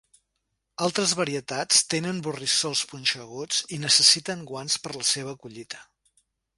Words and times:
Altres 0.85 1.13
varietats 1.19 1.83
tenen 1.93 2.23
borrissols 2.29 2.83
punxeguts 2.95 3.63
i 3.79 3.83
necessiten 3.87 4.45
guants 4.53 4.83
per 4.87 4.99
la 5.01 5.09
seva 5.15 5.41
collita. 5.47 5.89